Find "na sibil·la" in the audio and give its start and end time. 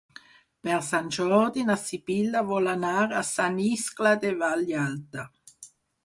1.67-2.41